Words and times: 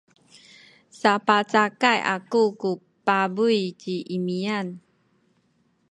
sapacakay 0.99 1.99
aku 2.15 2.43
ku 2.61 2.69
pabuy 3.05 3.59
ci 3.81 3.95
Imian. 4.17 4.67